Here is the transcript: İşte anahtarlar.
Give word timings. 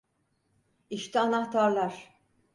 İşte 0.89 1.19
anahtarlar. 1.19 2.13